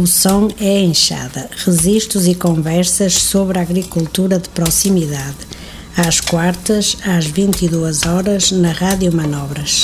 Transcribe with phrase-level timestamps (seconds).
[0.00, 5.38] O som é enxada, registros e conversas sobre a agricultura de proximidade.
[5.96, 9.82] Às quartas, às 22 horas, na Rádio Manobras.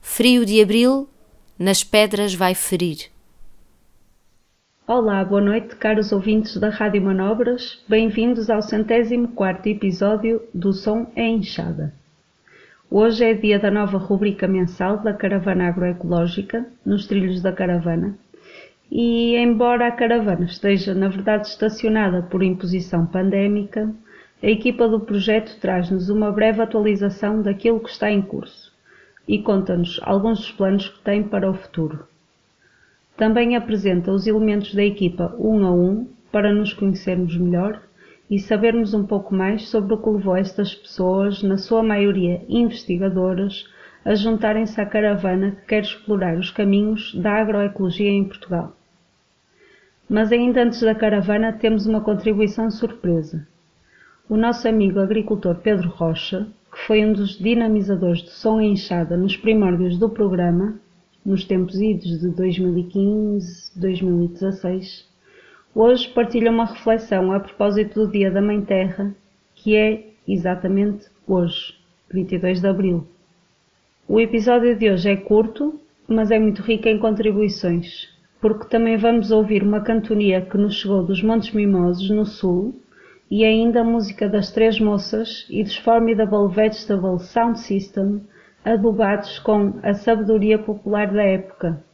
[0.00, 1.06] Frio de abril,
[1.58, 3.10] nas pedras vai ferir.
[4.88, 7.78] Olá, boa noite, caros ouvintes da Rádio Manobras.
[7.86, 11.92] Bem-vindos ao centésimo quarto episódio do Som é Enxada.
[12.88, 18.16] Hoje é dia da nova rubrica mensal da Caravana Agroecológica, nos trilhos da caravana.
[18.88, 23.92] E, embora a caravana esteja, na verdade, estacionada por imposição pandémica,
[24.40, 28.72] a equipa do projeto traz-nos uma breve atualização daquilo que está em curso
[29.26, 32.06] e conta-nos alguns dos planos que tem para o futuro.
[33.16, 37.82] Também apresenta os elementos da equipa um a um para nos conhecermos melhor
[38.30, 43.66] e sabermos um pouco mais sobre o que levou estas pessoas, na sua maioria investigadoras,
[44.04, 48.76] a juntarem-se à caravana que quer explorar os caminhos da agroecologia em Portugal.
[50.08, 53.46] Mas ainda antes da caravana temos uma contribuição surpresa.
[54.28, 59.36] O nosso amigo agricultor Pedro Rocha, que foi um dos dinamizadores de som enxada nos
[59.36, 60.78] primórdios do programa,
[61.24, 65.04] nos tempos idos de 2015-2016,
[65.76, 69.14] hoje partilha uma reflexão a propósito do Dia da Mãe Terra,
[69.54, 71.74] que é exatamente hoje,
[72.10, 73.06] 22 de Abril.
[74.08, 75.78] O episódio de hoje é curto,
[76.08, 78.08] mas é muito rico em contribuições,
[78.40, 82.74] porque também vamos ouvir uma cantonia que nos chegou dos Montes Mimosos, no Sul,
[83.30, 88.22] e ainda a música das Três Moças e dos Formidable Vegetable Sound System,
[88.64, 91.84] adubados com a sabedoria popular da época,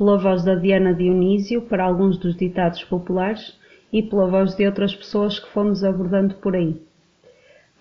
[0.00, 3.54] pela voz da Diana Dionísio para alguns dos ditados populares
[3.92, 6.82] e pela voz de outras pessoas que fomos abordando por aí.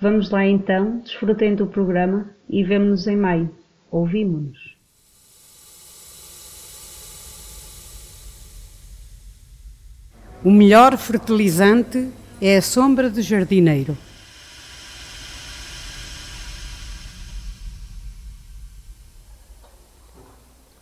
[0.01, 3.49] Vamos lá então, desfrutem do programa e vemo-nos em maio.
[3.89, 4.75] Ouvimos-nos.
[10.43, 13.97] O melhor fertilizante é a sombra do jardineiro.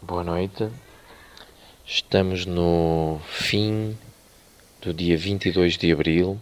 [0.02, 0.68] Boa noite.
[1.90, 3.98] Estamos no fim
[4.82, 6.38] do dia 22 de abril,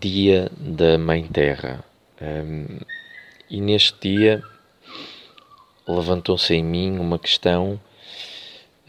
[0.00, 1.84] dia da Mãe Terra.
[2.22, 2.78] Um,
[3.50, 4.42] e neste dia
[5.86, 7.78] levantou-se em mim uma questão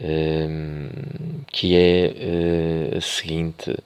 [0.00, 0.88] um,
[1.52, 3.76] que é uh, a seguinte: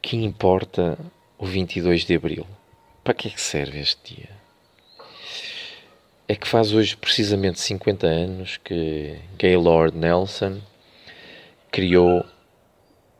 [0.00, 0.96] que importa
[1.36, 2.46] o 22 de abril?
[3.02, 4.39] Para que é que serve este dia?
[6.30, 10.60] É que faz hoje precisamente 50 anos que Gaylord Nelson
[11.72, 12.24] criou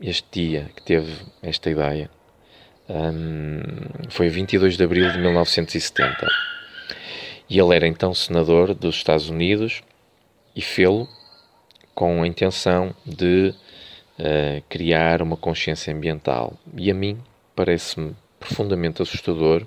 [0.01, 1.13] este dia, que teve
[1.43, 2.09] esta ideia.
[2.89, 3.63] Um,
[4.11, 6.25] foi 22 de abril de 1970.
[7.49, 9.83] E ele era então senador dos Estados Unidos
[10.55, 11.09] e fê-lo
[11.93, 13.53] com a intenção de
[14.21, 16.57] uh, criar uma consciência ambiental.
[16.77, 17.21] E a mim
[17.57, 19.67] parece-me profundamente assustador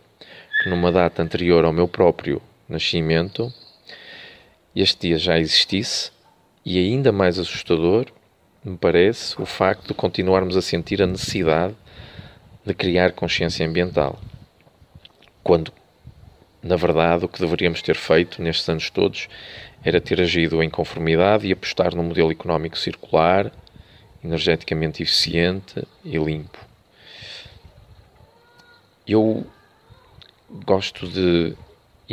[0.63, 3.53] que numa data anterior ao meu próprio nascimento,
[4.75, 6.11] este dia já existisse,
[6.65, 8.07] e ainda mais assustador,
[8.63, 11.75] me parece, o facto de continuarmos a sentir a necessidade
[12.65, 14.17] de criar consciência ambiental.
[15.43, 15.73] Quando,
[16.61, 19.27] na verdade, o que deveríamos ter feito nestes anos todos
[19.83, 23.51] era ter agido em conformidade e apostar num modelo económico circular,
[24.23, 26.57] energeticamente eficiente e limpo.
[29.05, 29.45] Eu
[30.65, 31.53] gosto de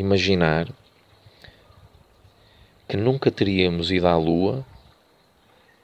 [0.00, 0.68] imaginar
[2.88, 4.66] que nunca teríamos ido à Lua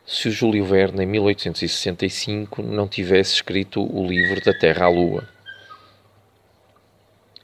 [0.06, 5.28] se o Júlio Verne, em 1865, não tivesse escrito o livro Da Terra à Lua.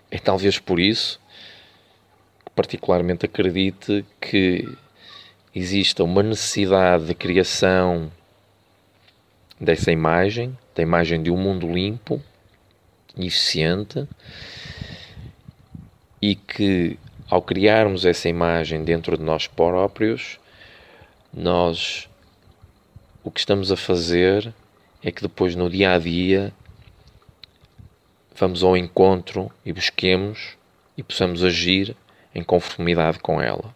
[0.09, 1.21] É talvez por isso
[2.45, 4.69] que particularmente acredite que
[5.53, 8.13] exista uma necessidade de criação
[9.61, 12.23] dessa imagem, da imagem de um mundo limpo
[13.17, 14.07] e eficiente,
[16.23, 16.97] e que
[17.29, 20.39] ao criarmos essa imagem dentro de nós próprios,
[21.35, 22.09] nós
[23.25, 24.55] o que estamos a fazer
[25.03, 26.53] é que depois no dia a dia
[28.37, 30.57] vamos ao encontro e busquemos
[30.97, 31.97] e possamos agir
[32.35, 33.75] em conformidade com ela.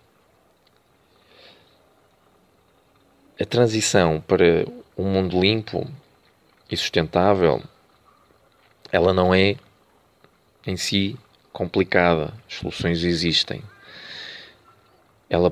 [3.41, 4.67] A transição para
[4.97, 5.87] um mundo limpo
[6.71, 7.63] e sustentável,
[8.91, 9.57] ela não é
[10.67, 11.17] em si
[11.56, 13.62] complicada, as soluções existem.
[15.31, 15.50] Ela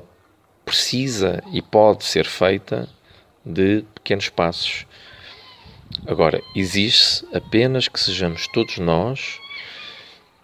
[0.63, 2.87] precisa e pode ser feita
[3.43, 4.85] de pequenos passos.
[6.05, 9.39] Agora, existe apenas que sejamos todos nós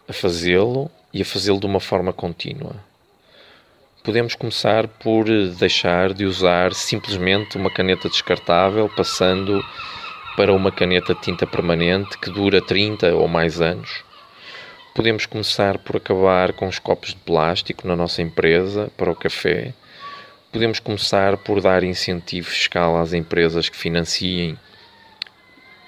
[0.10, 2.76] a fazê-lo e a fazê-lo de uma forma contínua.
[4.04, 5.26] Podemos começar por
[5.60, 9.64] deixar de usar simplesmente uma caneta descartável, passando
[10.36, 14.04] para uma caneta de tinta permanente que dura 30 ou mais anos.
[14.94, 19.74] Podemos começar por acabar com os copos de plástico na nossa empresa para o café.
[20.52, 24.60] Podemos começar por dar incentivo fiscal às empresas que financiem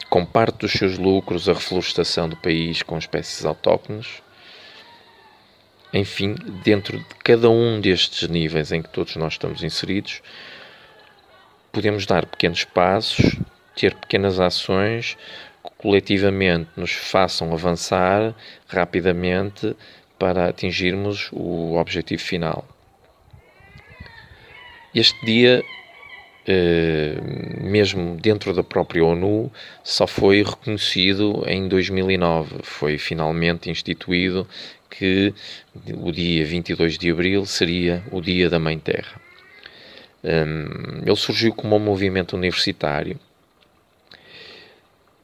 [0.09, 4.23] com parte dos seus lucros a reflorestação do país com espécies autóctones.
[5.93, 10.21] Enfim, dentro de cada um destes níveis em que todos nós estamos inseridos,
[11.73, 13.35] podemos dar pequenos passos,
[13.75, 15.17] ter pequenas ações
[15.77, 18.35] coletivamente nos façam avançar
[18.67, 19.75] rapidamente
[20.17, 22.67] para atingirmos o objetivo final.
[24.93, 25.63] Este dia
[26.45, 27.15] eh,
[27.61, 29.49] mesmo dentro da própria ONU,
[29.83, 32.57] só foi reconhecido em 2009.
[32.63, 34.47] Foi finalmente instituído
[34.89, 35.33] que
[35.95, 39.21] o dia 22 de abril seria o Dia da Mãe Terra.
[40.23, 43.19] Um, ele surgiu como um movimento universitário,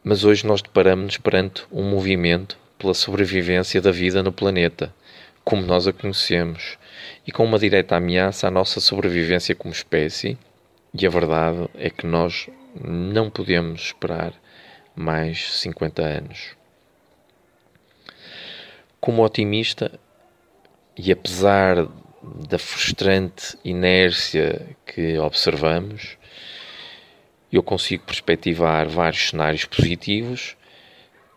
[0.04, 4.94] mas hoje nós deparamos-nos perante um movimento pela sobrevivência da vida no planeta,
[5.44, 6.78] como nós a conhecemos,
[7.26, 10.38] e com uma direta ameaça à nossa sobrevivência como espécie
[10.94, 12.50] e a verdade é que nós
[12.84, 14.34] não podemos esperar
[14.96, 16.56] mais 50 anos.
[19.00, 19.92] Como otimista,
[20.98, 21.88] e apesar
[22.50, 26.18] da frustrante inércia que observamos,
[27.58, 30.56] eu consigo perspectivar vários cenários positivos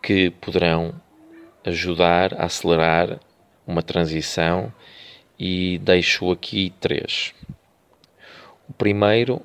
[0.01, 0.93] que poderão
[1.65, 3.19] ajudar a acelerar
[3.65, 4.71] uma transição
[5.39, 7.33] e deixo aqui três.
[8.69, 9.41] O primeiro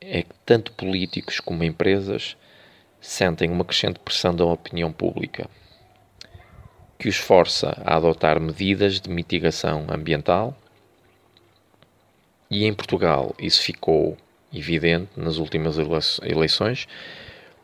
[0.00, 2.36] é que tanto políticos como empresas
[3.00, 5.48] sentem uma crescente pressão da opinião pública,
[6.98, 10.56] que os força a adotar medidas de mitigação ambiental.
[12.50, 14.16] E em Portugal isso ficou
[14.52, 15.76] evidente nas últimas
[16.22, 16.86] eleições,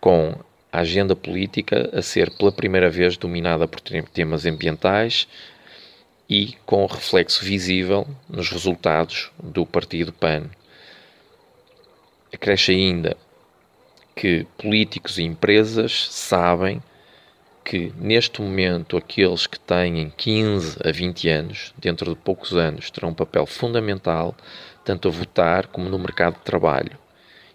[0.00, 0.34] com
[0.72, 5.28] a agenda política a ser pela primeira vez dominada por temas ambientais
[6.28, 10.50] e com reflexo visível nos resultados do partido PAN.
[12.32, 13.16] Acresce ainda
[14.16, 16.82] que políticos e empresas sabem
[17.64, 23.08] que neste momento aqueles que têm 15 a 20 anos, dentro de poucos anos, terão
[23.08, 24.36] um papel fundamental
[24.84, 26.98] tanto a votar como no mercado de trabalho.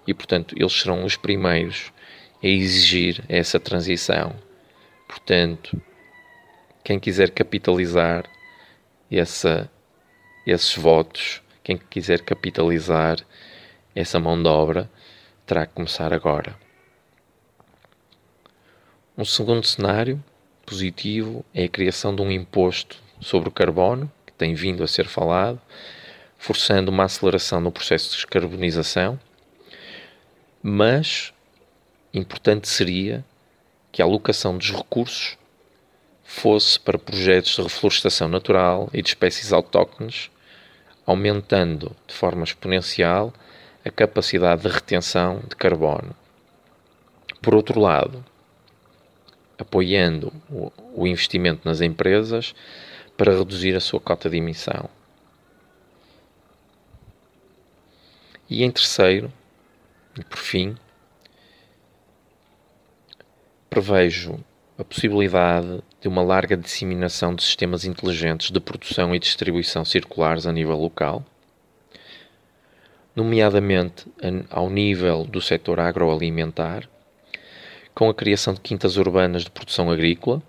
[0.07, 1.91] E, portanto, eles serão os primeiros
[2.43, 4.35] a exigir essa transição.
[5.07, 5.79] Portanto,
[6.83, 8.25] quem quiser capitalizar
[9.11, 9.69] essa,
[10.45, 13.17] esses votos, quem quiser capitalizar
[13.95, 14.89] essa mão de obra,
[15.45, 16.55] terá que começar agora.
[19.17, 20.23] Um segundo cenário
[20.65, 25.07] positivo é a criação de um imposto sobre o carbono, que tem vindo a ser
[25.07, 25.59] falado,
[26.39, 29.19] forçando uma aceleração no processo de descarbonização,
[30.63, 31.33] mas
[32.13, 33.23] importante seria
[33.91, 35.37] que a alocação dos recursos
[36.23, 40.31] fosse para projetos de reflorestação natural e de espécies autóctones,
[41.05, 43.33] aumentando de forma exponencial
[43.83, 46.15] a capacidade de retenção de carbono.
[47.41, 48.23] Por outro lado,
[49.57, 50.31] apoiando
[50.93, 52.55] o investimento nas empresas
[53.17, 54.89] para reduzir a sua cota de emissão.
[58.49, 59.31] E em terceiro,
[60.17, 60.75] e por fim,
[63.69, 64.43] prevejo
[64.75, 70.51] a possibilidade de uma larga disseminação de sistemas inteligentes de produção e distribuição circulares a
[70.51, 71.23] nível local,
[73.15, 74.05] nomeadamente
[74.49, 76.89] ao nível do setor agroalimentar,
[77.93, 80.41] com a criação de quintas urbanas de produção agrícola,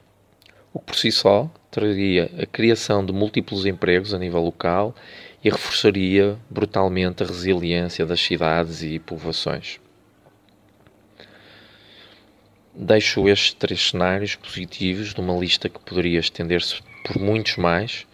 [0.72, 4.94] o que por si só traria a criação de múltiplos empregos a nível local
[5.42, 9.80] e reforçaria brutalmente a resiliência das cidades e povoações.
[12.74, 18.06] Deixo estes três cenários positivos de uma lista que poderia estender-se por muitos mais,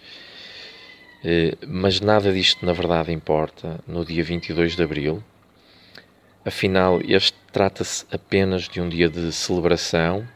[1.25, 5.23] eh, mas nada disto na verdade importa no dia 22 de abril.
[6.45, 10.26] Afinal, este trata-se apenas de um dia de celebração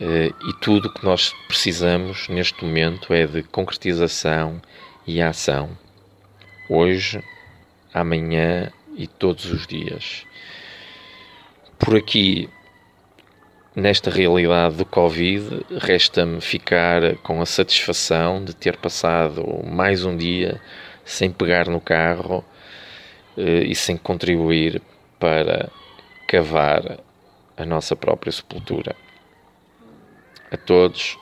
[0.00, 4.62] eh, e tudo o que nós precisamos neste momento é de concretização
[5.06, 5.70] e ação.
[6.68, 7.22] Hoje,
[7.92, 10.24] amanhã e todos os dias.
[11.78, 12.48] Por aqui
[13.74, 20.60] Nesta realidade do Covid, resta-me ficar com a satisfação de ter passado mais um dia
[21.04, 22.44] sem pegar no carro
[23.36, 24.82] eh, e sem contribuir
[25.20, 25.70] para
[26.26, 26.98] cavar
[27.56, 28.96] a nossa própria sepultura.
[30.50, 31.16] A todos,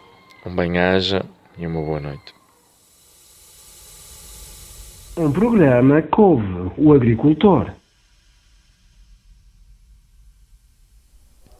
[0.47, 1.27] Um bem-aja
[1.59, 2.38] e uma boa noite.
[5.21, 7.73] Um programa couve o agricultor.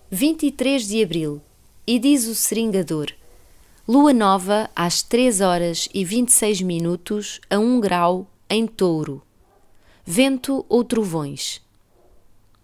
[0.09, 1.43] 23 de abril.
[1.85, 3.09] E diz o seringador:
[3.89, 9.21] Lua nova às 3 horas e 26 minutos a 1 grau em touro.
[10.07, 11.61] Vento ou trovões.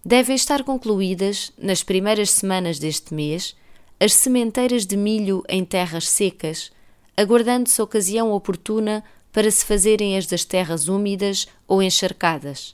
[0.01, 3.53] Devem estar concluídas, nas primeiras semanas deste mês,
[3.99, 6.71] as sementeiras de milho em terras secas,
[7.17, 9.03] aguardando-se ocasião oportuna
[9.35, 12.73] para se fazerem as das terras úmidas ou encharcadas.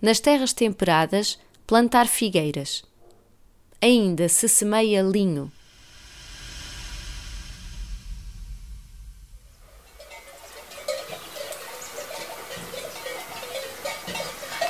[0.00, 2.82] Nas terras temperadas, plantar figueiras.
[3.78, 5.52] Ainda se semeia linho.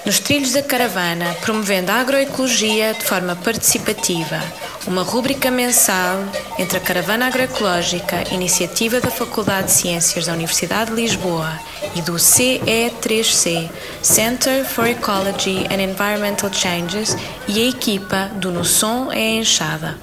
[0.04, 4.40] Nos trilhos da caravana, promovendo a agroecologia de forma participativa,
[4.87, 6.23] uma rúbrica mensal
[6.59, 11.59] entre a Caravana Agroecológica, iniciativa da Faculdade de Ciências da Universidade de Lisboa
[11.95, 13.69] e do CE3C,
[14.00, 17.16] Center for Ecology and Environmental Changes,
[17.49, 19.99] e a equipa do No Som é Enxada.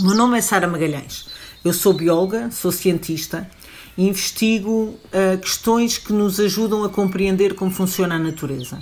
[0.00, 1.26] Meu nome é Sara Magalhães.
[1.64, 3.48] Eu sou bióloga, sou cientista
[3.96, 8.78] investigo uh, questões que nos ajudam a compreender como funciona a natureza.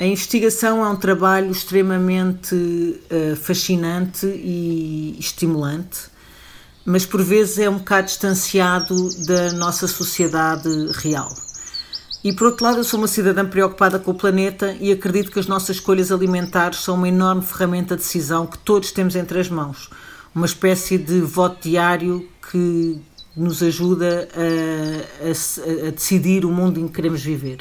[0.00, 6.02] A investigação é um trabalho extremamente uh, fascinante e estimulante,
[6.84, 8.94] mas por vezes é um bocado distanciado
[9.26, 11.28] da nossa sociedade real.
[12.22, 15.38] E por outro lado, eu sou uma cidadã preocupada com o planeta e acredito que
[15.38, 19.48] as nossas escolhas alimentares são uma enorme ferramenta de decisão que todos temos entre as
[19.48, 19.88] mãos.
[20.34, 23.00] Uma espécie de voto diário que
[23.38, 27.58] nos ajuda a, a, a decidir o mundo em que queremos viver.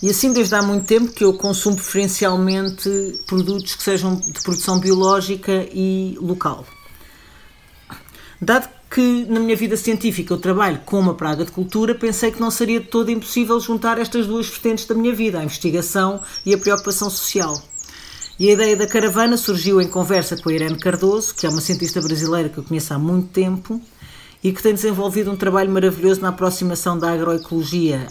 [0.00, 4.78] E assim, desde há muito tempo que eu consumo preferencialmente produtos que sejam de produção
[4.78, 6.64] biológica e local.
[8.40, 12.40] Dado que na minha vida científica eu trabalho com uma praga de cultura, pensei que
[12.40, 16.54] não seria de todo impossível juntar estas duas vertentes da minha vida, a investigação e
[16.54, 17.60] a preocupação social.
[18.38, 21.60] E a ideia da caravana surgiu em conversa com a Irene Cardoso, que é uma
[21.60, 23.82] cientista brasileira que eu conheço há muito tempo
[24.42, 28.06] e que tem desenvolvido um trabalho maravilhoso na aproximação da agroecologia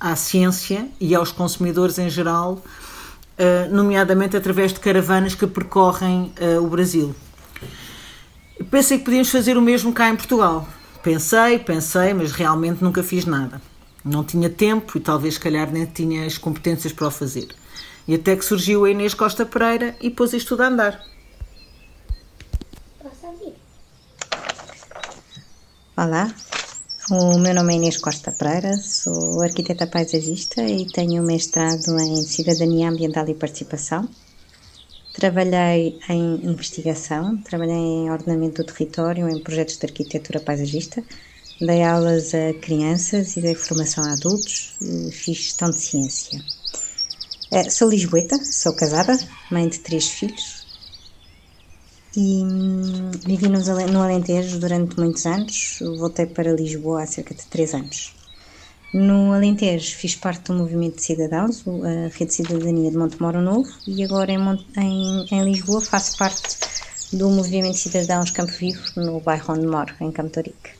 [0.00, 2.62] à ciência e aos consumidores em geral,
[3.38, 7.14] eh, nomeadamente através de caravanas que percorrem eh, o Brasil.
[8.70, 10.68] Pensei que podíamos fazer o mesmo cá em Portugal.
[11.02, 13.60] Pensei, pensei, mas realmente nunca fiz nada.
[14.04, 17.48] Não tinha tempo e talvez, calhar, nem tinha as competências para o fazer.
[18.06, 21.13] E até que surgiu a Inês Costa Pereira e pôs isto tudo a andar.
[25.96, 26.34] Olá,
[27.08, 32.88] o meu nome é Inês Costa Pereira, sou arquiteta paisagista e tenho mestrado em Cidadania
[32.88, 34.08] Ambiental e Participação.
[35.12, 41.00] Trabalhei em investigação, trabalhei em ordenamento do território, em projetos de arquitetura paisagista,
[41.60, 44.76] dei aulas a crianças e dei formação a adultos,
[45.12, 46.44] fiz gestão de ciência.
[47.52, 49.16] Eh, sou lisboeta, sou casada,
[49.48, 50.63] mãe de três filhos,
[52.16, 55.78] e hum, vivi no Alentejo durante muitos anos.
[55.98, 58.14] Voltei para Lisboa há cerca de três anos.
[58.92, 63.68] No Alentejo fiz parte do movimento de cidadãos, a Rede de Cidadania de Montemoro Novo,
[63.88, 64.38] e agora em,
[64.76, 66.56] em, em, Lisboa faço parte
[67.12, 70.70] do movimento de cidadãos Campo Vivo, no bairro onde moro, em Campo Torique.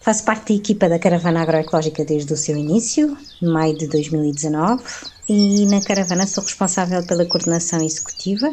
[0.00, 4.82] Faço parte da equipa da Caravana Agroecológica desde o seu início, maio de 2019,
[5.28, 8.50] e na caravana sou responsável pela coordenação executiva,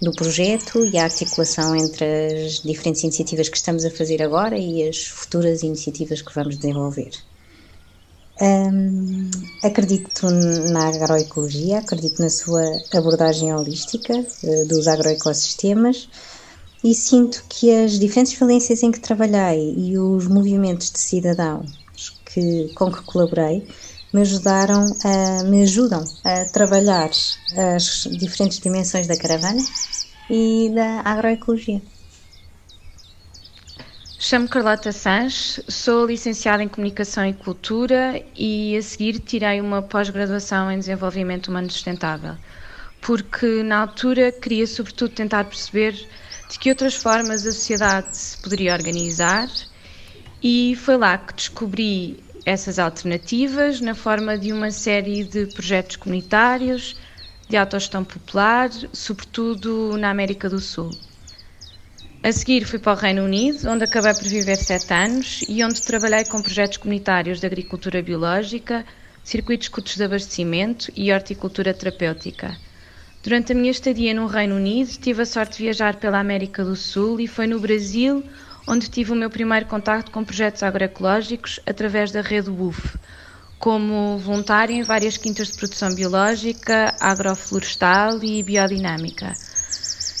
[0.00, 4.86] do projeto e a articulação entre as diferentes iniciativas que estamos a fazer agora e
[4.88, 7.10] as futuras iniciativas que vamos desenvolver.
[8.38, 9.30] Um,
[9.62, 10.28] acredito
[10.70, 12.62] na agroecologia, acredito na sua
[12.92, 16.06] abordagem holística uh, dos agroecossistemas
[16.84, 21.86] e sinto que as diferentes valências em que trabalhei e os movimentos de cidadãos
[22.26, 23.66] que, com que colaborei
[24.16, 27.10] me ajudaram a, me ajudam a trabalhar
[27.76, 29.62] as diferentes dimensões da caravana
[30.30, 31.82] e da agroecologia.
[34.18, 40.70] Chamo Carlota Sanches, sou licenciada em Comunicação e Cultura e a seguir tirei uma pós-graduação
[40.70, 42.36] em Desenvolvimento Humano Sustentável,
[43.02, 45.92] porque na altura queria sobretudo tentar perceber
[46.48, 49.46] de que outras formas a sociedade se poderia organizar
[50.42, 56.96] e foi lá que descobri essas alternativas na forma de uma série de projetos comunitários
[57.48, 60.96] de autogestão popular, sobretudo na América do Sul.
[62.22, 65.82] A seguir fui para o Reino Unido, onde acabei por viver sete anos e onde
[65.82, 68.86] trabalhei com projetos comunitários de agricultura biológica,
[69.24, 72.56] circuitos curtos de abastecimento e horticultura terapêutica.
[73.24, 76.76] Durante a minha estadia no Reino Unido, tive a sorte de viajar pela América do
[76.76, 78.22] Sul e foi no Brasil
[78.66, 82.98] onde tive o meu primeiro contato com projetos agroecológicos através da rede WUF,
[83.58, 89.34] como voluntária em várias quintas de produção biológica, agroflorestal e biodinâmica.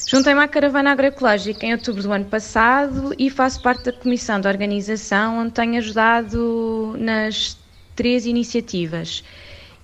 [0.08, 4.46] Juntei-me à caravana agroecológica em outubro do ano passado e faço parte da comissão de
[4.46, 7.58] organização, onde tenho ajudado nas
[7.96, 9.24] três iniciativas.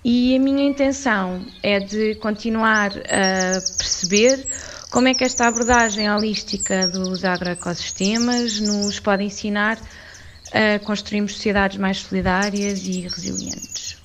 [0.05, 4.45] E a minha intenção é de continuar a perceber
[4.93, 9.81] como é que esta abordagem holística dos agroecossistemas nos pode ensinar
[10.53, 13.97] a construirmos sociedades mais solidárias e resilientes.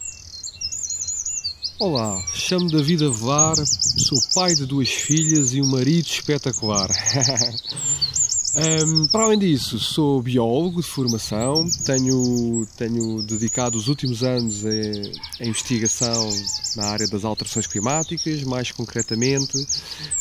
[1.78, 3.56] Olá, chamo David Avelar,
[3.98, 6.88] sou pai de duas filhas e um marido espetacular.
[8.58, 15.44] um, para além disso, sou biólogo de formação, tenho, tenho dedicado os últimos anos a
[15.44, 16.28] investigação
[16.76, 19.58] na área das alterações climáticas, mais concretamente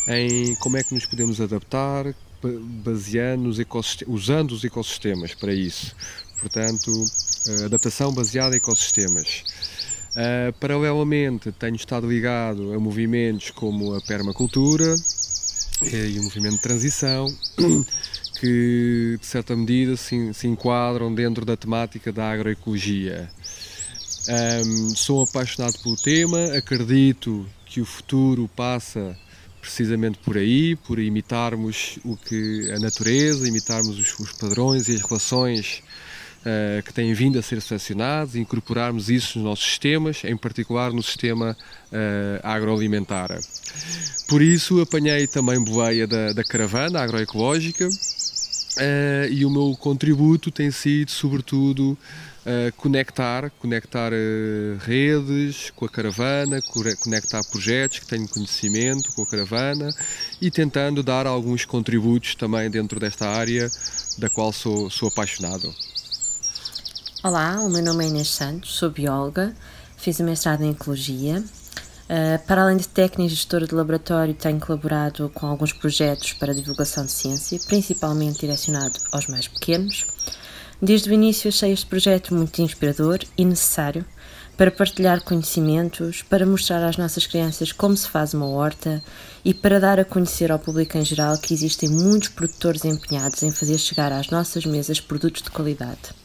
[0.07, 2.13] em como é que nos podemos adaptar,
[2.83, 3.57] baseando os
[4.07, 5.95] usando os ecossistemas para isso.
[6.39, 6.91] Portanto,
[7.65, 9.43] adaptação baseada em ecossistemas.
[10.11, 14.95] Uh, paralelamente, tenho estado ligado a movimentos como a permacultura
[15.83, 17.27] eh, e o movimento de transição,
[18.39, 23.29] que de certa medida se, se enquadram dentro da temática da agroecologia.
[24.29, 29.17] Um, sou apaixonado pelo tema, acredito que o futuro passa
[29.61, 35.01] precisamente por aí, por imitarmos o que a natureza, imitarmos os, os padrões e as
[35.01, 35.81] relações
[36.41, 41.01] uh, que têm vindo a ser selecionados incorporarmos isso nos nossos sistemas, em particular no
[41.01, 41.57] sistema
[41.91, 43.39] uh, agroalimentar.
[44.27, 47.89] Por isso apanhei também boleia da, da caravana agroecológica
[48.77, 51.97] uh, e o meu contributo tem sido sobretudo
[52.47, 56.61] Uh, conectar, conectar uh, redes com a caravana,
[57.03, 59.89] conectar projetos que tenho conhecimento com a caravana
[60.39, 63.69] e tentando dar alguns contributos também dentro desta área
[64.17, 65.75] da qual sou, sou apaixonado.
[67.21, 69.53] Olá, o meu nome é Inês Santos, sou bióloga,
[69.97, 71.43] fiz o mestrado em Ecologia.
[72.09, 76.55] Uh, para além de técnica e gestora de laboratório, tenho colaborado com alguns projetos para
[76.55, 80.05] divulgação de ciência, principalmente direcionado aos mais pequenos.
[80.81, 84.05] Desde o início achei este projeto muito inspirador e necessário
[84.55, 89.03] para partilhar conhecimentos, para mostrar às nossas crianças como se faz uma horta
[89.43, 93.51] e para dar a conhecer ao público em geral que existem muitos produtores empenhados em
[93.51, 96.15] fazer chegar às nossas mesas produtos de qualidade.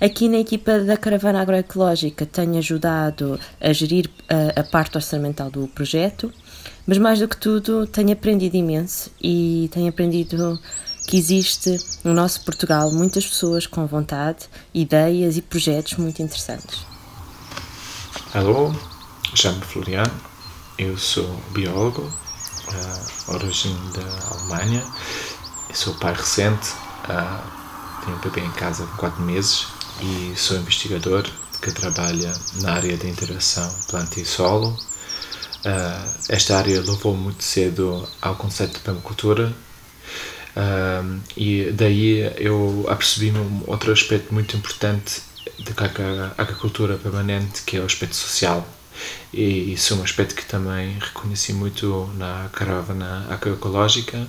[0.00, 5.66] Aqui na equipa da Caravana Agroecológica tenho ajudado a gerir a, a parte orçamental do
[5.66, 6.32] projeto,
[6.86, 10.56] mas mais do que tudo tenho aprendido imenso e tenho aprendido
[11.08, 16.86] que existe no nosso Portugal muitas pessoas com vontade, ideias e projetos muito interessantes.
[18.32, 18.72] Alô,
[19.34, 20.14] chamo-me Floriano,
[20.78, 24.84] eu sou biólogo, uh, origem da Alemanha,
[25.74, 26.70] sou pai recente,
[27.08, 31.28] uh, tenho um bebê em casa de 4 meses e sou investigador
[31.60, 32.32] que trabalha
[32.62, 34.68] na área de interação planta e solo.
[34.70, 39.52] Uh, esta área levou muito cedo ao conceito de permacultura.
[40.56, 45.22] Uh, e daí eu apercebi-me um outro aspecto muito importante
[45.60, 48.66] da agricultura permanente que é o aspecto social.
[49.32, 54.26] E isso é um aspecto que também reconheci muito na caravana agroecológica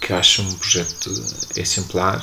[0.00, 1.10] que acho um projeto
[1.56, 2.22] exemplar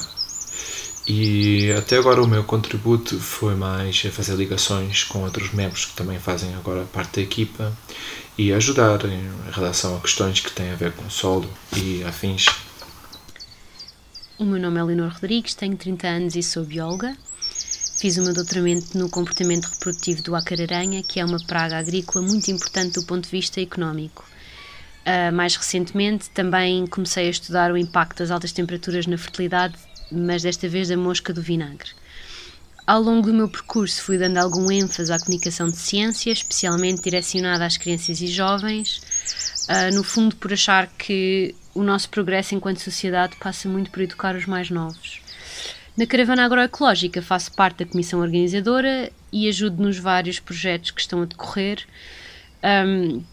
[1.06, 5.96] e até agora o meu contributo foi mais a fazer ligações com outros membros que
[5.96, 7.74] também fazem agora parte da equipa
[8.38, 12.46] e ajudar em relação a questões que têm a ver com solo e afins.
[14.38, 17.16] O meu nome é Leonor Rodrigues, tenho 30 anos e sou bióloga.
[17.98, 22.50] Fiz o meu doutoramento no comportamento reprodutivo do ácar-aranha, que é uma praga agrícola muito
[22.50, 24.26] importante do ponto de vista económico.
[25.06, 29.76] Uh, mais recentemente, também comecei a estudar o impacto das altas temperaturas na fertilidade
[30.14, 31.90] mas desta vez da mosca do vinagre.
[32.86, 37.66] Ao longo do meu percurso fui dando algum ênfase à comunicação de ciência, especialmente direcionada
[37.66, 39.02] às crianças e jovens,
[39.70, 44.36] uh, no fundo por achar que o nosso progresso enquanto sociedade passa muito por educar
[44.36, 45.22] os mais novos.
[45.96, 51.22] Na Caravana Agroecológica faço parte da comissão organizadora e ajudo nos vários projetos que estão
[51.22, 51.86] a decorrer.
[52.64, 53.24] Um,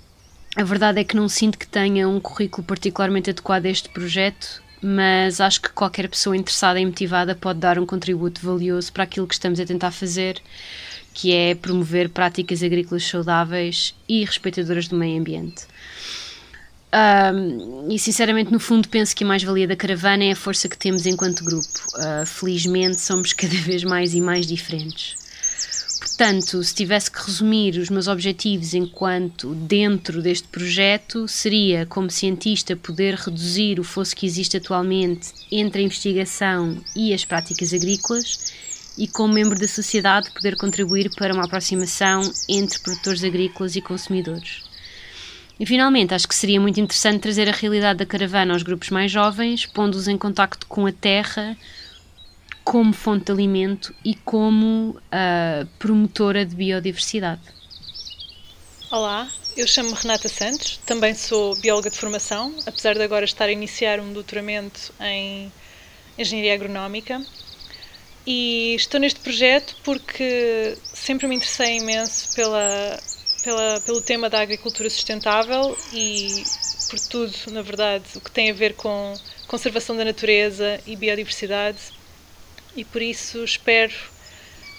[0.56, 4.62] a verdade é que não sinto que tenha um currículo particularmente adequado a este projeto,
[4.82, 9.26] mas acho que qualquer pessoa interessada e motivada pode dar um contributo valioso para aquilo
[9.26, 10.40] que estamos a tentar fazer,
[11.12, 15.66] que é promover práticas agrícolas saudáveis e respeitadoras do meio ambiente.
[16.92, 20.76] Um, e sinceramente, no fundo, penso que a mais-valia da caravana é a força que
[20.76, 21.68] temos enquanto grupo.
[21.94, 25.19] Uh, felizmente, somos cada vez mais e mais diferentes.
[26.20, 32.76] Portanto, se tivesse que resumir os meus objetivos enquanto dentro deste projeto, seria, como cientista,
[32.76, 38.52] poder reduzir o fosso que existe atualmente entre a investigação e as práticas agrícolas
[38.98, 44.62] e, como membro da sociedade, poder contribuir para uma aproximação entre produtores agrícolas e consumidores.
[45.58, 49.10] E finalmente, acho que seria muito interessante trazer a realidade da caravana aos grupos mais
[49.10, 51.56] jovens, pondo-os em contacto com a terra
[52.64, 57.42] como fonte de alimento e como uh, promotora de biodiversidade.
[58.90, 63.52] Olá, eu chamo-me Renata Santos, também sou bióloga de formação, apesar de agora estar a
[63.52, 65.52] iniciar um doutoramento em
[66.18, 67.24] Engenharia Agronómica.
[68.26, 73.00] E estou neste projeto porque sempre me interessei imenso pela
[73.42, 76.44] pela, pelo tema da agricultura sustentável e
[76.88, 79.14] por tudo, na verdade, o que tem a ver com
[79.46, 81.78] conservação da natureza e biodiversidade.
[82.76, 83.92] E por isso espero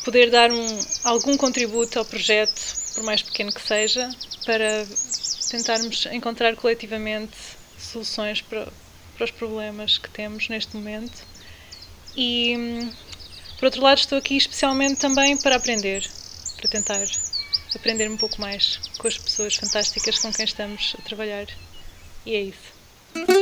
[0.04, 2.62] poder dar um, algum contributo ao projeto,
[2.95, 4.10] por mais pequeno que seja,
[4.45, 4.86] para
[5.49, 7.36] tentarmos encontrar coletivamente
[7.77, 8.67] soluções para,
[9.15, 11.23] para os problemas que temos neste momento.
[12.15, 12.89] E,
[13.58, 16.10] por outro lado, estou aqui especialmente também para aprender,
[16.58, 17.06] para tentar
[17.75, 21.47] aprender um pouco mais com as pessoas fantásticas com quem estamos a trabalhar.
[22.25, 23.40] E é isso.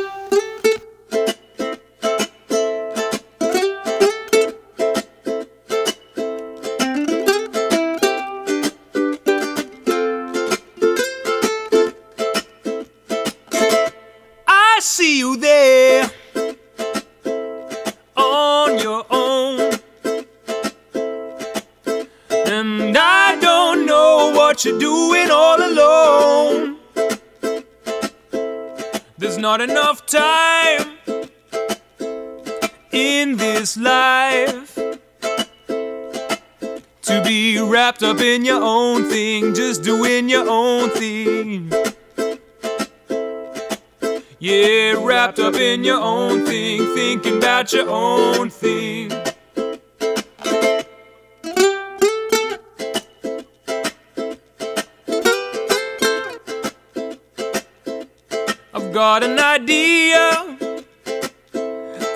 [58.93, 60.57] Got an idea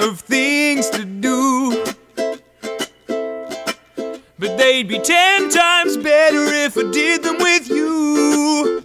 [0.02, 1.84] of things to do.
[4.40, 8.84] But they'd be ten times better if I did them with you.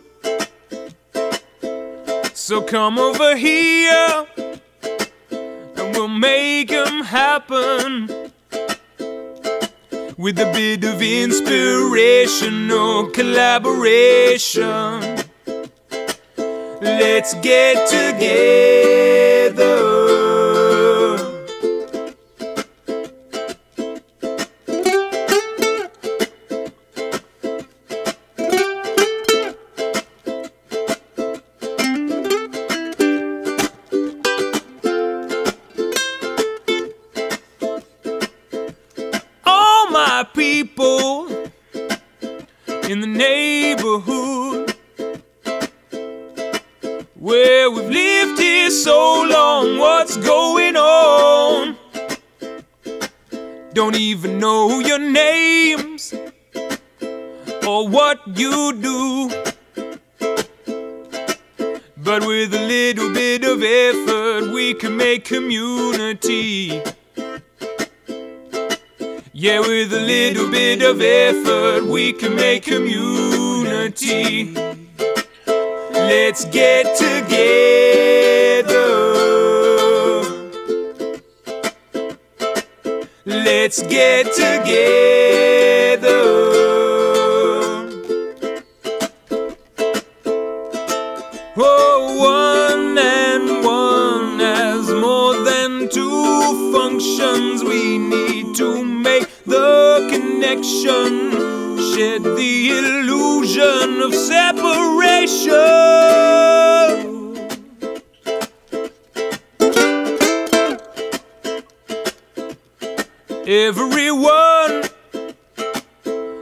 [2.34, 4.26] So come over here
[5.30, 8.08] and we'll make them happen
[10.16, 15.07] with a bit of inspirational collaboration.
[17.20, 19.64] Let's get together.
[39.44, 41.26] All my people
[42.88, 44.37] in the neighborhood
[47.28, 51.76] where we've lived here so long, what's going on?
[53.74, 56.14] Don't even know your names
[57.66, 59.28] or what you do.
[61.98, 66.82] But with a little bit of effort, we can make community.
[69.34, 74.54] Yeah, with a little bit of effort, we can make community.
[76.08, 77.28] Let's get together.
[83.26, 84.78] Let's get together.
[91.58, 97.62] Oh, one and one has more than two functions.
[97.62, 101.36] We need to make the connection,
[101.92, 102.70] shed the
[103.58, 105.56] illusion of separation.
[113.46, 114.82] Everyone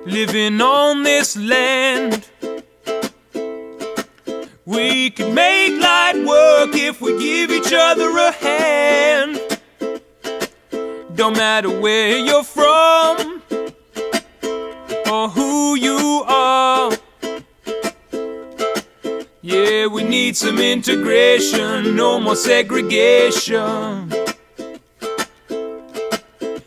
[0.06, 2.28] living on this land.
[4.64, 9.40] We can make light work if we give each other a hand.
[11.14, 12.55] Don't matter where you're from
[20.36, 24.12] need some integration, no more segregation.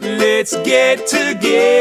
[0.00, 1.75] Let's get together.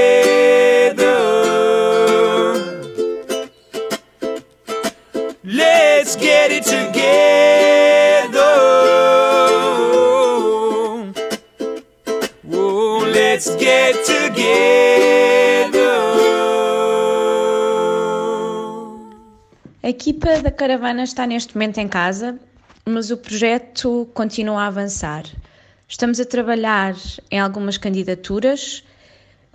[19.85, 22.39] A equipa da caravana está neste momento em casa,
[22.87, 25.25] mas o projeto continua a avançar.
[25.87, 26.95] Estamos a trabalhar
[27.29, 28.83] em algumas candidaturas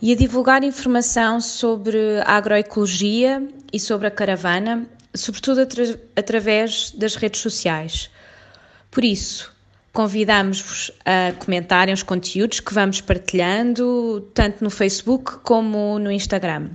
[0.01, 7.17] e a divulgar informação sobre a agroecologia e sobre a caravana, sobretudo atra através das
[7.17, 8.09] redes sociais.
[8.89, 9.53] Por isso,
[9.93, 16.71] convidamos-vos a comentarem os conteúdos que vamos partilhando, tanto no Facebook como no Instagram.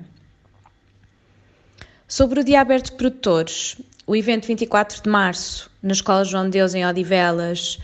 [2.07, 6.51] Sobre o Dia Aberto de Produtores, o evento 24 de março, na Escola João de
[6.51, 7.79] Deus, em Odivelas,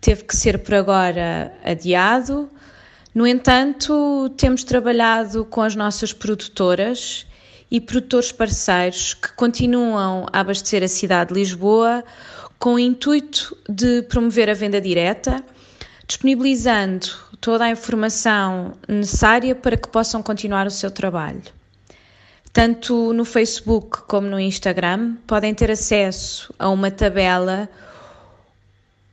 [0.00, 2.50] teve que ser por agora adiado.
[3.14, 7.24] No entanto, temos trabalhado com as nossas produtoras
[7.70, 12.02] e produtores parceiros que continuam a abastecer a cidade de Lisboa
[12.58, 15.44] com o intuito de promover a venda direta,
[16.08, 17.06] disponibilizando
[17.40, 21.59] toda a informação necessária para que possam continuar o seu trabalho.
[22.52, 27.68] Tanto no Facebook como no Instagram podem ter acesso a uma tabela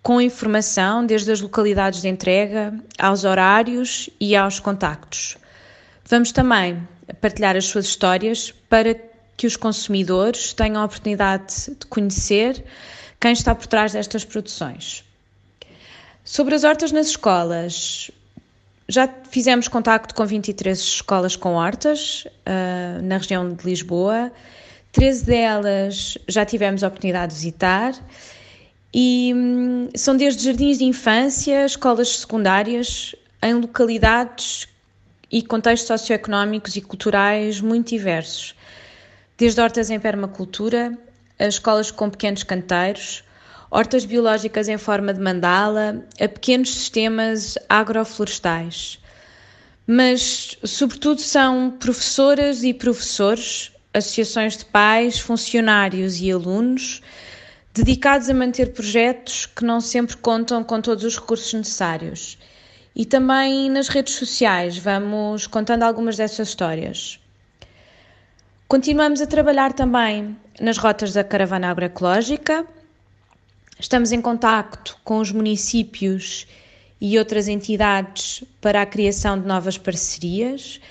[0.02, 5.38] com informação desde as localidades de entrega aos horários e aos contactos.
[6.06, 6.88] Vamos também
[7.22, 8.96] partilhar as suas histórias para
[9.36, 12.64] que os consumidores tenham a oportunidade de conhecer
[13.20, 15.04] quem está por trás destas produções.
[16.24, 18.10] Sobre as hortas nas escolas,
[18.90, 24.32] já fizemos contacto com 23 escolas com hortas uh, na região de Lisboa,
[24.94, 27.94] 13 delas já tivemos a oportunidade de visitar.
[28.94, 34.68] E hum, são desde jardins de infância, escolas secundárias, em localidades
[35.32, 38.56] e contextos socioeconómicos e culturais muito diversos,
[39.38, 40.98] desde hortas em permacultura,
[41.38, 43.24] a escolas com pequenos canteiros,
[43.70, 49.00] hortas biológicas em forma de mandala, a pequenos sistemas agroflorestais.
[49.86, 57.02] Mas, sobretudo, são professoras e professores, associações de pais, funcionários e alunos
[57.78, 62.38] dedicados a manter projetos que não sempre contam com todos os recursos necessários.
[62.96, 67.20] E também nas redes sociais vamos contando algumas dessas histórias.
[68.68, 72.66] Continuamos a trabalhar também nas rotas da caravana agroecológica.
[73.80, 76.48] Estamos em contacto com os municípios
[77.00, 80.82] e outras entidades para a criação de novas parcerias.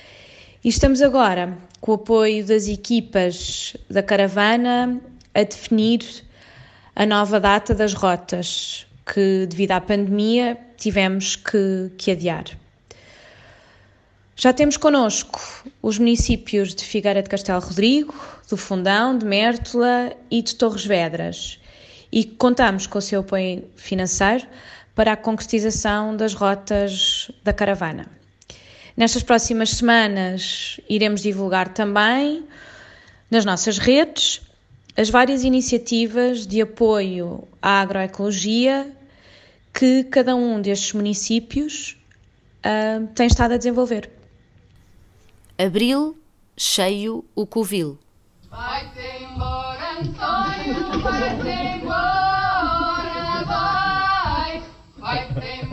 [0.62, 5.00] E estamos agora, com o apoio das equipas da caravana,
[5.34, 6.04] a definir
[6.94, 12.44] a nova data das rotas, que devido à pandemia tivemos que, que adiar.
[14.36, 15.40] Já temos connosco
[15.82, 18.14] os municípios de Figueira de Castelo Rodrigo,
[18.48, 21.58] do Fundão, de Mértola e de Torres Vedras
[22.10, 24.46] e contamos com o seu apoio financeiro
[24.94, 28.06] para a concretização das rotas da caravana.
[28.96, 32.46] Nestas próximas semanas iremos divulgar também
[33.30, 34.40] nas nossas redes
[34.96, 38.90] as várias iniciativas de apoio à agroecologia
[39.74, 41.98] que cada um destes municípios
[42.64, 44.10] uh, tem estado a desenvolver.
[45.58, 46.18] Abril,
[46.56, 47.98] cheio o covil.
[48.50, 54.62] Vai-te embora, Antônio, vai-te embora, vai.
[54.98, 55.65] Vai-te embora,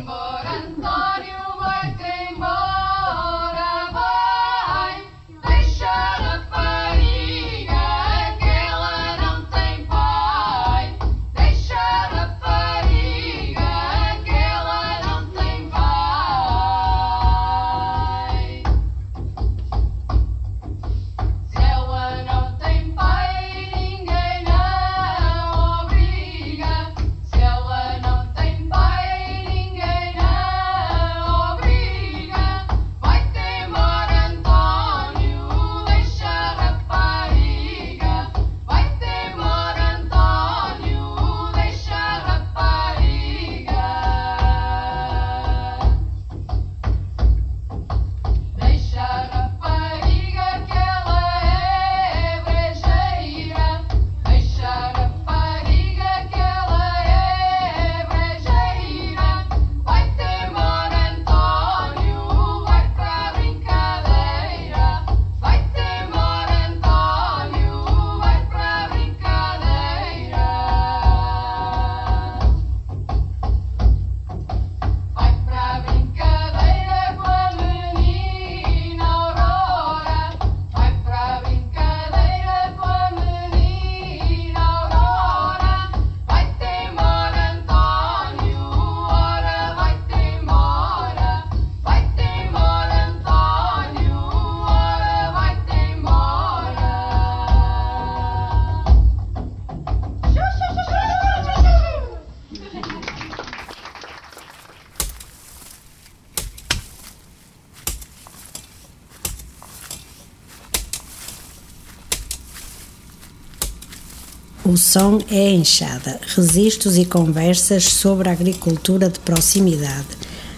[114.94, 120.06] O som é enxada, registros e conversas sobre agricultura de proximidade.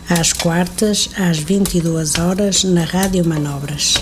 [0.09, 3.93] Às quartas, às 22 horas, na Rádio Manobras.